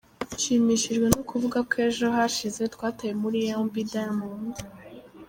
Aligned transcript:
Nshimishijwe 0.35 1.05
no 1.15 1.21
kuvuga 1.29 1.57
ko 1.69 1.75
ejo 1.87 2.05
hashize 2.15 2.61
twataye 2.73 3.13
muri 3.21 3.37
yombi 3.49 3.79
Diamond”. 3.91 4.55